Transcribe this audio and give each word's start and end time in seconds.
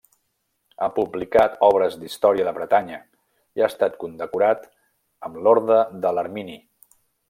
Ha 0.83 0.87
publicat 0.95 1.59
obres 1.67 1.97
d'història 2.05 2.49
de 2.49 2.55
Bretanya 2.57 2.99
i 2.99 3.65
ha 3.67 3.71
estat 3.73 4.03
condecorat 4.07 4.69
amb 5.29 5.43
l'orde 5.45 5.83
de 6.05 6.19
l'Hermini. 6.19 6.63